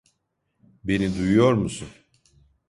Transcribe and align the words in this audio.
Beni 0.83 1.15
duyuyor 1.17 1.53
musun? 1.53 1.87